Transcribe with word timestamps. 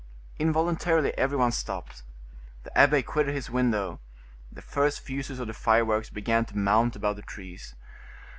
Involuntarily 0.39 1.15
every 1.15 1.37
one 1.37 1.51
stopped; 1.51 2.01
the 2.63 2.75
abbe 2.75 3.03
quitted 3.03 3.35
his 3.35 3.51
window; 3.51 3.99
the 4.51 4.59
first 4.63 4.99
fuses 5.01 5.37
of 5.37 5.45
the 5.45 5.53
fireworks 5.53 6.09
began 6.09 6.43
to 6.45 6.57
mount 6.57 6.95
above 6.95 7.17
the 7.17 7.21
trees. 7.21 7.75